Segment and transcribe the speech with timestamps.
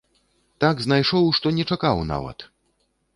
[0.63, 2.47] Так знайшоў, што не чакаў нават!